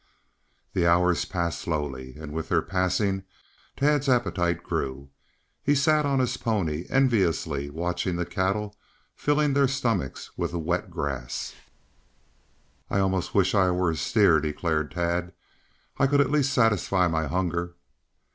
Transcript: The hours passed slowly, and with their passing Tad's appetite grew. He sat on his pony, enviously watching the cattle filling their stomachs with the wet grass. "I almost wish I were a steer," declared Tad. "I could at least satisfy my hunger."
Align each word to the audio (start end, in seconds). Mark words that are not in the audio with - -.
The 0.73 0.87
hours 0.87 1.25
passed 1.25 1.61
slowly, 1.61 2.15
and 2.17 2.33
with 2.33 2.49
their 2.49 2.63
passing 2.63 3.21
Tad's 3.77 4.09
appetite 4.09 4.63
grew. 4.63 5.11
He 5.61 5.75
sat 5.75 6.07
on 6.07 6.17
his 6.17 6.37
pony, 6.37 6.85
enviously 6.89 7.69
watching 7.69 8.15
the 8.15 8.25
cattle 8.25 8.75
filling 9.13 9.53
their 9.53 9.67
stomachs 9.67 10.35
with 10.35 10.53
the 10.53 10.57
wet 10.59 10.89
grass. 10.89 11.53
"I 12.89 12.97
almost 12.97 13.35
wish 13.35 13.53
I 13.53 13.69
were 13.69 13.91
a 13.91 13.95
steer," 13.95 14.39
declared 14.39 14.89
Tad. 14.89 15.33
"I 15.99 16.07
could 16.07 16.19
at 16.19 16.31
least 16.31 16.51
satisfy 16.51 17.07
my 17.07 17.27
hunger." 17.27 17.75